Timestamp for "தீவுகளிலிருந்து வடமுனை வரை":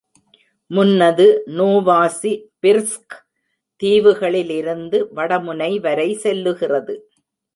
3.83-6.09